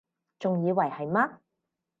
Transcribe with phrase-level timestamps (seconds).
[0.39, 1.31] 仲以為係乜????